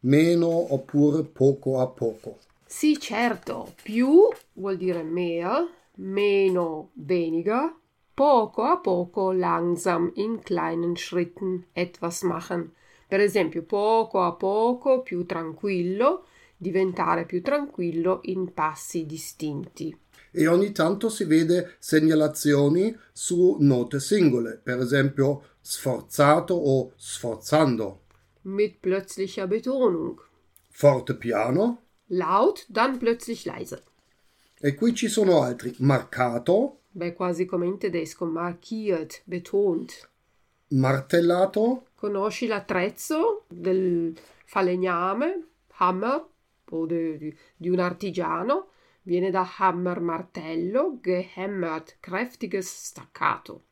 meno 0.00 0.74
oppure 0.74 1.22
poco 1.22 1.78
a 1.78 1.86
poco. 1.86 2.38
Sì, 2.66 2.98
certo, 2.98 3.74
più 3.82 4.28
vuol 4.54 4.76
dire 4.76 5.04
mehr, 5.04 5.64
meno 5.96 6.90
weniger, 6.94 7.72
poco 8.12 8.62
a 8.62 8.78
poco 8.78 9.30
langsam 9.30 10.10
in 10.14 10.40
kleinen 10.42 10.96
Schritten 10.96 11.66
etwas 11.72 12.22
machen. 12.22 12.72
Per 13.06 13.20
esempio, 13.20 13.62
poco 13.62 14.22
a 14.22 14.32
poco 14.32 15.02
più 15.02 15.24
tranquillo, 15.24 16.24
diventare 16.56 17.26
più 17.26 17.42
tranquillo 17.42 18.20
in 18.22 18.52
passi 18.52 19.06
distinti. 19.06 19.96
E 20.32 20.46
ogni 20.46 20.72
tanto 20.72 21.08
si 21.08 21.24
vede 21.24 21.76
segnalazioni 21.78 22.96
su 23.12 23.56
note 23.60 23.98
singole, 24.00 24.60
per 24.62 24.78
esempio 24.78 25.42
sforzato 25.60 26.54
o 26.54 26.92
sforzando. 26.96 28.02
Mit 28.42 28.78
plötzlicher 28.80 29.46
Betonung. 29.46 30.20
Forte 30.68 31.14
piano. 31.16 31.82
Laut, 32.06 32.64
dann 32.68 32.98
plötzlich 32.98 33.44
leise. 33.44 33.82
E 34.60 34.74
qui 34.74 34.94
ci 34.94 35.08
sono 35.08 35.42
altri. 35.42 35.74
Marcato, 35.78 36.76
Beh, 36.92 37.12
quasi 37.12 37.44
come 37.46 37.66
in 37.66 37.78
tedesco, 37.78 38.24
markiert, 38.24 39.22
betont. 39.24 40.08
martellato, 40.68 41.86
Conosci 41.94 42.46
l'attrezzo 42.46 43.44
del 43.48 44.16
falegname, 44.44 45.46
hammer, 45.76 46.24
o 46.70 46.86
di, 46.86 47.36
di 47.56 47.68
un 47.68 47.78
artigiano? 47.78 48.68
Viene 49.02 49.30
da 49.30 49.46
hammer 49.58 50.00
martello, 50.00 50.98
gehämmert, 51.00 51.96
kräftiges 52.00 52.68
staccato. 52.68 53.64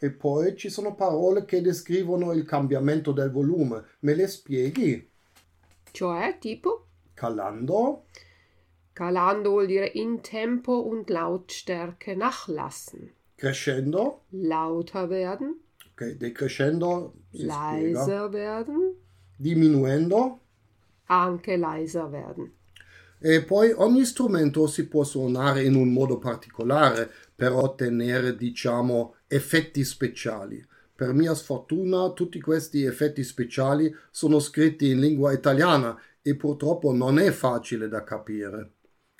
e 0.00 0.10
poi 0.10 0.54
ci 0.56 0.68
sono 0.68 0.94
parole 0.94 1.46
che 1.46 1.62
descrivono 1.62 2.32
il 2.32 2.44
cambiamento 2.44 3.12
del 3.12 3.30
volume. 3.30 3.84
Me 4.00 4.14
le 4.14 4.26
spieghi? 4.26 5.08
Cioè, 5.92 6.36
tipo, 6.38 6.86
Calando, 7.14 8.04
calando 8.92 9.50
vuol 9.50 9.66
dire 9.66 9.90
in 9.94 10.20
tempo 10.20 10.72
und 10.72 11.08
Lautstärke 11.08 12.14
nachlassen. 12.16 13.12
crescendo, 13.36 14.24
Lauter 14.30 15.08
werden, 15.08 15.60
ok, 15.92 16.16
decrescendo, 16.16 17.14
si 17.30 17.38
spiega, 17.48 17.70
leiser 17.70 18.32
werden, 18.32 18.94
diminuendo, 19.38 20.40
anche 21.06 21.56
leiser 21.56 22.10
werden. 22.12 22.52
E 23.26 23.42
poi 23.42 23.72
ogni 23.72 24.04
strumento 24.04 24.66
si 24.66 24.86
può 24.86 25.02
suonare 25.02 25.64
in 25.64 25.76
un 25.76 25.90
modo 25.90 26.18
particolare 26.18 27.10
per 27.34 27.52
ottenere, 27.52 28.36
diciamo, 28.36 29.14
effetti 29.26 29.82
speciali. 29.82 30.62
Per 30.94 31.14
mia 31.14 31.32
sfortuna 31.32 32.12
tutti 32.12 32.38
questi 32.38 32.84
effetti 32.84 33.24
speciali 33.24 33.90
sono 34.10 34.38
scritti 34.40 34.90
in 34.90 35.00
lingua 35.00 35.32
italiana 35.32 35.98
e 36.20 36.36
purtroppo 36.36 36.92
non 36.92 37.18
è 37.18 37.30
facile 37.30 37.88
da 37.88 38.04
capire. 38.04 38.72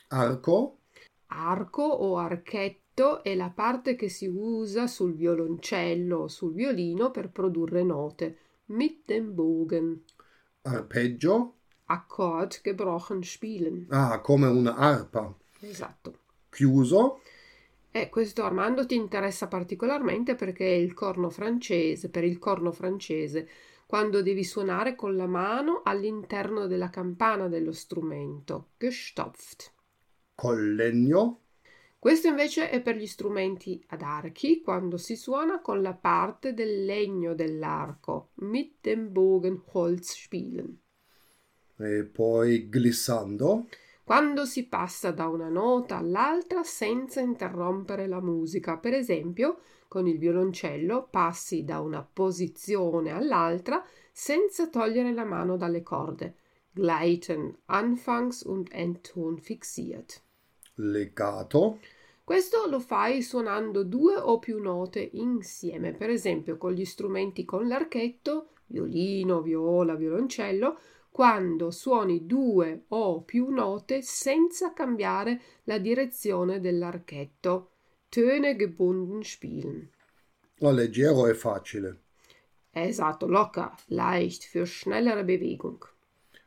Arco, 0.09 0.81
Arco 1.29 1.85
o 1.85 2.19
archetto 2.19 3.23
è 3.23 3.35
la 3.35 3.49
parte 3.49 3.97
che 3.97 4.11
si 4.11 4.27
usa 4.27 4.87
sul 4.87 5.15
violoncello 5.15 6.19
o 6.19 6.29
sul 6.29 6.53
violino 6.53 7.11
per 7.11 7.31
produrre 7.31 7.83
note. 7.83 8.37
Mit 8.67 9.07
dem 9.07 9.33
Bogen. 9.33 10.03
arpeggio, 10.63 11.55
Akkord 11.87 12.61
gebrochen 12.63 13.23
spielen. 13.23 13.87
ah, 13.91 14.21
come 14.21 14.47
una 14.49 14.75
arpa. 14.77 15.35
Esatto. 15.61 16.19
Chiuso, 16.51 17.21
E 17.91 18.09
questo 18.11 18.43
Armando 18.45 18.85
ti 18.85 18.95
interessa 18.95 19.49
particolarmente 19.49 20.35
perché 20.35 20.67
è 20.67 20.75
il 20.77 20.93
corno 20.93 21.31
francese, 21.31 22.11
per 22.11 22.25
il 22.25 22.39
corno 22.39 22.73
francese, 22.73 23.49
quando 23.87 24.21
devi 24.21 24.45
suonare 24.45 24.95
con 24.95 25.17
la 25.17 25.27
mano 25.27 25.81
all'interno 25.83 26.67
della 26.67 26.91
campana 26.91 27.49
dello 27.49 27.73
strumento. 27.73 28.73
Gestopft. 28.77 29.73
col 30.37 30.75
legno, 30.77 31.41
Questo 31.99 32.29
invece 32.29 32.71
è 32.71 32.81
per 32.83 32.97
gli 32.97 33.07
strumenti 33.07 33.83
ad 33.89 34.03
archi, 34.03 34.61
quando 34.61 34.97
si 34.97 35.17
suona 35.17 35.61
con 35.61 35.83
la 35.83 35.95
parte 35.95 36.55
del 36.55 36.85
legno 36.85 37.35
dell'arco, 37.35 38.31
mit 38.35 38.77
dem 38.81 39.11
Bogen 39.11 39.61
Holz 39.73 40.13
spielen. 40.13 40.79
E 41.77 42.05
poi 42.05 42.69
glissando, 42.69 43.67
Quando 44.05 44.45
si 44.45 44.67
passa 44.67 45.11
da 45.13 45.29
una 45.29 45.49
nota 45.49 45.97
all'altra 45.97 46.63
senza 46.63 47.21
interrompere 47.21 48.07
la 48.07 48.21
musica, 48.21 48.77
per 48.77 48.93
esempio 48.95 49.59
con 49.89 50.07
il 50.07 50.19
violoncello 50.19 51.09
passi 51.11 51.65
da 51.65 51.81
una 51.81 52.03
posizione 52.03 53.13
all'altra 53.13 53.85
senza 54.13 54.69
togliere 54.69 55.13
la 55.13 55.25
mano 55.25 55.57
dalle 55.57 55.83
corde. 55.83 56.37
Gleiten, 56.71 57.57
Anfangs- 57.67 58.45
und 58.45 58.69
Endton 58.73 59.39
fixiert. 59.39 60.23
legato, 60.77 61.79
Questo 62.25 62.67
lo 62.69 62.81
fai 62.81 63.23
suonando 63.23 63.85
due 63.85 64.17
o 64.17 64.39
più 64.39 64.61
note 64.61 65.11
insieme, 65.13 65.93
per 65.93 66.11
esempio 66.11 66.57
con 66.57 66.73
gli 66.73 66.85
strumenti 66.85 67.45
con 67.45 67.69
l'archetto, 67.69 68.49
violino, 68.67 69.43
viola, 69.43 69.95
violoncello, 69.95 70.79
quando 71.15 71.71
suoni 71.71 72.27
due 72.27 72.87
o 72.89 73.23
più 73.23 73.49
note 73.51 74.03
senza 74.03 74.73
cambiare 74.73 75.41
la 75.65 75.79
direzione 75.79 76.59
dell'archetto. 76.59 77.71
Töne 78.09 78.57
gebunden 78.57 79.23
spielen. 79.23 79.89
la 80.59 80.73
leggero 80.73 81.29
e 81.29 81.35
facile, 81.35 82.01
Esatto, 82.73 83.29
locker, 83.29 83.73
leicht 83.91 84.43
für 84.45 84.67
schnellere 84.67 85.23
Bewegung. 85.25 85.87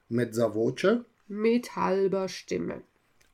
mezza 0.10 0.48
voce, 0.48 1.06
Mit 1.28 1.68
halber 1.76 2.28
Stimme. 2.28 2.84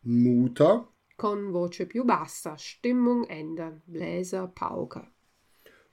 Muta, 0.02 0.88
con 1.16 1.50
voce 1.52 1.88
più 1.88 2.04
bassa, 2.04 2.56
Stimmung 2.58 3.26
ändern, 3.28 3.82
Bläser, 3.86 4.48
Pauca. 4.54 5.12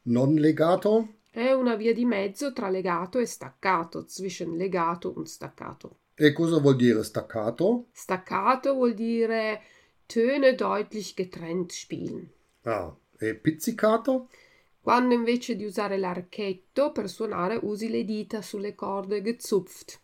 non 0.05 0.35
legato, 0.35 1.20
È 1.31 1.53
una 1.53 1.77
via 1.77 1.95
di 1.95 2.05
mezzo 2.05 2.53
tra 2.53 2.69
legato 2.69 3.19
e 3.19 3.25
staccato, 3.27 4.05
zwischen 4.09 4.57
legato 4.57 5.13
und 5.15 5.27
staccato. 5.27 5.99
e 6.15 6.33
cosa 6.33 6.59
vuol 6.59 6.77
dire 6.77 7.03
staccato? 7.03 7.87
Staccato 7.93 8.75
vuol 8.75 8.95
dire 8.95 9.63
Töne 10.07 10.55
deutlich 10.55 11.15
getrennt 11.15 11.71
spielen. 11.73 12.31
Ah, 12.65 12.95
e 13.19 13.35
pizzicato? 13.37 14.29
Quando 14.83 15.15
invece 15.15 15.55
di 15.57 15.65
usare 15.65 15.97
l'archetto 15.99 16.91
per 16.91 17.09
suonare 17.09 17.59
usi 17.63 17.89
le 17.89 18.05
dita 18.05 18.43
sulle 18.43 18.75
corde 18.75 19.23
gezupft. 19.23 20.01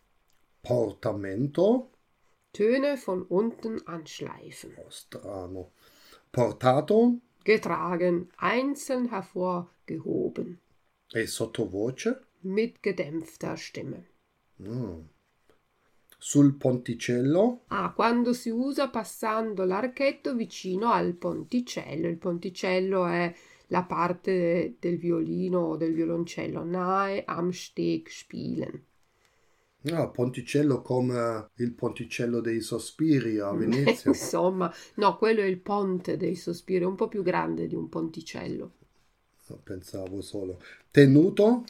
Portamento? 0.61 1.89
Töne 2.51 2.95
von 2.95 3.25
unten 3.29 3.79
anschleifen. 3.85 4.73
Oh, 4.77 4.89
strano. 4.89 5.71
Portato 6.31 7.19
Getragen, 7.43 8.29
einzeln 8.39 9.09
hervorgehoben. 9.09 10.59
E 11.11 11.25
sottovoce? 11.27 12.21
Mit 12.41 12.77
gedämpfter 12.81 13.57
Stimme. 13.57 14.09
Sul 16.19 16.55
ponticello? 16.55 17.63
Ah, 17.67 17.93
quando 17.93 18.33
si 18.33 18.49
usa 18.49 18.89
passando 18.89 19.65
l'archetto 19.65 20.33
vicino 20.35 20.91
al 20.91 21.13
ponticello. 21.13 22.07
Il 22.07 22.17
ponticello 22.17 23.05
è 23.05 23.33
la 23.67 23.83
parte 23.83 24.75
del 24.79 24.97
violino 24.97 25.59
o 25.59 25.77
del 25.77 25.93
violoncello. 25.93 26.63
Nahe 26.63 27.23
am 27.25 27.51
Steg 27.51 28.07
spielen. 28.07 28.83
Ah, 29.91 30.09
ponticello 30.09 30.81
come 30.81 31.49
il 31.57 31.73
ponticello 31.73 32.41
dei 32.41 32.61
sospiri 32.61 33.39
a 33.39 33.51
Venezia. 33.51 34.09
Insomma, 34.11 34.73
no, 34.95 35.17
quello 35.17 35.41
è 35.41 35.45
il 35.45 35.59
ponte 35.59 36.17
dei 36.17 36.35
sospiri, 36.35 36.83
un 36.83 36.95
po' 36.95 37.07
più 37.07 37.21
grande 37.21 37.67
di 37.67 37.75
un 37.75 37.87
ponticello. 37.87 38.71
Pensavo 39.55 40.21
solo. 40.21 40.61
Tenuto? 40.91 41.63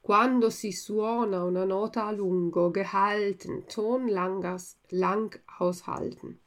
Quando 0.00 0.48
si 0.50 0.72
suona 0.72 1.44
una 1.44 1.64
nota 1.64 2.06
a 2.06 2.12
lungo, 2.12 2.70
gehalten, 2.70 3.66
Ton 3.66 4.08
langas, 4.08 4.76
lang 4.88 5.30
aushalten. 5.58 6.38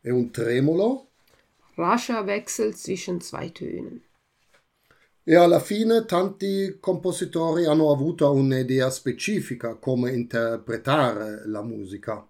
E 0.00 0.10
un 0.10 0.30
tremolo? 0.30 1.08
Rascher 1.76 2.24
Wechsel 2.24 2.74
zwischen 2.74 3.20
zwei 3.20 3.50
Tönen. 3.50 4.02
E 5.24 5.34
alla 5.34 5.58
fine 5.58 6.04
tanti 6.04 6.76
compositori 6.78 7.64
hanno 7.64 7.90
avuto 7.90 8.30
un'idea 8.30 8.90
specifica 8.90 9.74
come 9.76 10.12
interpretare 10.12 11.46
la 11.46 11.62
musica. 11.62 12.26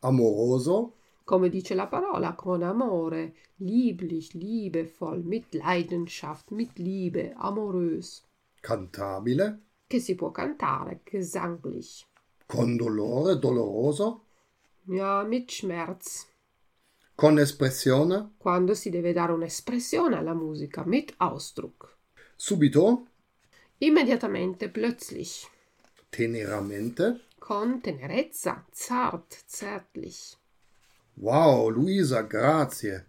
Amoroso, 0.00 0.96
Come 1.24 1.48
dice 1.48 1.74
la 1.74 1.86
parola, 1.86 2.34
con 2.34 2.62
amore, 2.62 3.34
lieblich, 3.56 4.32
liebevoll, 4.34 5.22
mit 5.24 5.54
Leidenschaft, 5.54 6.50
mit 6.50 6.78
Liebe, 6.78 7.32
amorös, 7.36 8.24
cantabile, 8.60 9.60
che 9.86 10.00
si 10.00 10.14
può 10.14 10.30
cantare, 10.30 11.00
gesanglich. 11.04 12.06
con 12.46 12.76
dolore, 12.76 13.38
doloroso, 13.38 14.24
Ja, 14.86 15.22
mit 15.22 15.48
Schmerz. 15.50 16.26
con 17.14 17.38
espressione, 17.38 18.32
Quando 18.36 18.74
si 18.74 18.90
deve 18.90 19.12
dare 19.12 19.32
un'espressione 19.32 20.16
alla 20.16 20.34
musica, 20.34 20.82
mit 20.84 21.14
Ausdruck. 21.18 21.96
subito, 22.36 23.06
Immediatamente, 23.78 24.68
plötzlich. 24.70 25.48
teneramente. 26.10 27.20
Con 27.38 27.80
tenerezza, 27.80 28.64
zart, 28.70 29.44
zärtlich. 29.46 30.36
Wow, 31.14 31.70
Luisa, 31.70 32.20
grazie. 32.22 33.06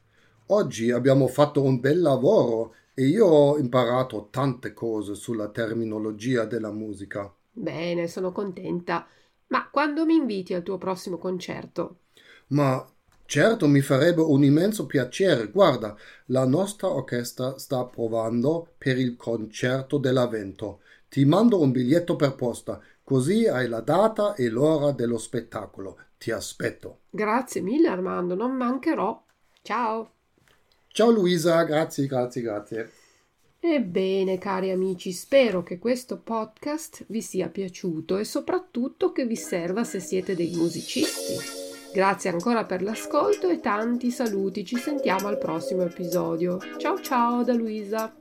Oggi 0.48 0.90
abbiamo 0.92 1.28
fatto 1.28 1.62
un 1.62 1.82
bel 1.82 2.00
lavoro 2.00 2.76
e 2.94 3.08
io 3.08 3.26
ho 3.26 3.58
imparato 3.58 4.30
tante 4.32 4.72
cose 4.74 5.16
sulla 5.16 5.50
terminologia 5.50 6.46
della 6.46 6.72
musica. 6.72 7.34
Bene, 7.52 8.08
sono 8.08 8.32
contenta. 8.32 9.08
Ma 9.48 9.68
quando 9.70 10.06
mi 10.06 10.16
inviti 10.16 10.54
al 10.54 10.62
tuo 10.64 10.78
prossimo 10.78 11.18
concerto? 11.18 12.02
Ma 12.48 12.86
certo 13.26 13.68
mi 13.68 13.82
farebbe 13.82 14.22
un 14.22 14.44
immenso 14.44 14.86
piacere. 14.86 15.50
Guarda, 15.50 15.96
la 16.28 16.46
nostra 16.46 16.90
orchestra 16.90 17.58
sta 17.58 17.86
provando 17.86 18.74
per 18.78 18.98
il 18.98 19.16
concerto 19.18 19.98
dell'avvento. 19.98 20.82
Ti 21.10 21.26
mando 21.26 21.60
un 21.60 21.72
biglietto 21.72 22.16
per 22.16 22.36
posta, 22.36 22.82
così 23.14 23.46
hai 23.46 23.68
la 23.68 23.82
data 23.82 24.34
e 24.34 24.50
l'ora 24.50 24.92
dello 24.92 25.20
spettacolo. 25.20 26.00
Ti 26.18 26.32
aspetto. 26.32 27.02
Grazie 27.12 27.62
mille 27.62 27.88
Armando, 27.88 28.34
non 28.34 28.56
mancherò. 28.56 29.24
Ciao. 29.62 30.14
Ciao 30.88 31.12
Luisa, 31.12 31.62
grazie, 31.62 32.08
grazie, 32.08 32.42
grazie. 32.42 32.92
Ebbene, 33.60 34.40
cari 34.40 34.72
amici, 34.72 35.12
spero 35.12 35.62
che 35.62 35.78
questo 35.78 36.18
podcast 36.18 37.06
vi 37.10 37.22
sia 37.22 37.50
piaciuto 37.50 38.18
e 38.18 38.24
soprattutto 38.24 39.12
che 39.12 39.28
vi 39.28 39.36
serva 39.36 39.84
se 39.84 40.00
siete 40.00 40.36
dei 40.36 40.56
musicisti. 40.56 41.36
Grazie 41.94 42.32
ancora 42.32 42.66
per 42.66 42.82
l'ascolto 42.82 43.48
e 43.48 43.60
tanti 43.60 44.10
saluti, 44.10 44.66
ci 44.66 44.78
sentiamo 44.78 45.28
al 45.28 45.38
prossimo 45.38 45.84
episodio. 45.84 46.58
Ciao 46.78 47.00
ciao 47.00 47.44
da 47.44 47.54
Luisa. 47.54 48.12